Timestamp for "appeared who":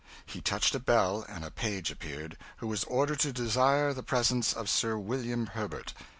1.91-2.65